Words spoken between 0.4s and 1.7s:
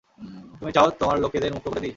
তুমি চাও তোমার লোকেদের মুক্ত